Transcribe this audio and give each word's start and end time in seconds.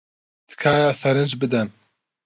تکایە 0.49 0.89
سەرنج 1.01 1.31
بدەن. 1.41 1.67